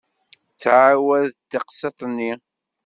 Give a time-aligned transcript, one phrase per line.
[0.49, 2.31] Tettɛawad-d teqsiṭ-nni.